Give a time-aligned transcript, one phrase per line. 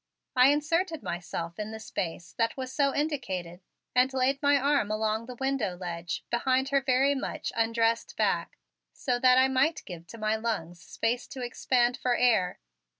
[0.35, 3.61] I inserted myself into the space that was so indicated
[3.93, 8.57] and laid my arm along the window ledge behind her very much undressed back,
[8.93, 12.57] so that I might give to my lungs space to expand for air.